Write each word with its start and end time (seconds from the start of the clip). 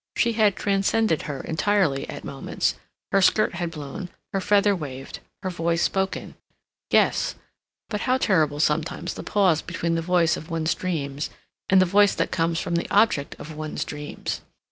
She 0.17 0.33
had 0.33 0.55
transcended 0.55 1.21
her 1.29 1.41
entirely 1.41 2.09
at 2.09 2.23
moments; 2.23 2.73
her 3.11 3.21
skirt 3.21 3.53
had 3.53 3.69
blown, 3.69 4.09
her 4.33 4.41
feather 4.41 4.75
waved, 4.75 5.19
her 5.43 5.51
voice 5.51 5.83
spoken; 5.83 6.33
yes, 6.89 7.35
but 7.87 8.01
how 8.01 8.17
terrible 8.17 8.59
sometimes 8.59 9.13
the 9.13 9.21
pause 9.21 9.61
between 9.61 9.93
the 9.93 10.01
voice 10.01 10.35
of 10.37 10.49
one's 10.49 10.73
dreams 10.73 11.29
and 11.69 11.79
the 11.79 11.85
voice 11.85 12.15
that 12.15 12.31
comes 12.31 12.59
from 12.59 12.77
the 12.77 12.89
object 12.89 13.35
of 13.37 13.55
one's 13.55 13.85
dreams! 13.85 14.41